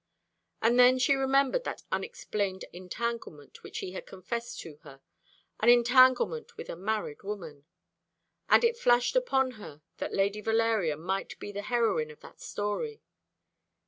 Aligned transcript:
And 0.63 0.79
then 0.79 0.97
she 0.97 1.13
remembered 1.13 1.63
that 1.65 1.83
unexplained 1.91 2.65
entanglement 2.73 3.61
which 3.61 3.77
he 3.85 3.91
had 3.91 4.07
confessed 4.07 4.59
to 4.61 4.77
her 4.77 4.99
an 5.59 5.69
entanglement 5.69 6.57
with 6.57 6.69
a 6.71 6.75
married 6.75 7.21
woman 7.21 7.65
and 8.49 8.63
it 8.63 8.77
flashed 8.79 9.15
upon 9.15 9.51
her 9.61 9.83
that 9.97 10.11
Lady 10.11 10.41
Valeria 10.41 10.97
might 10.97 11.37
be 11.37 11.51
the 11.51 11.61
heroine 11.61 12.09
of 12.09 12.19
that 12.21 12.41
story. 12.41 13.03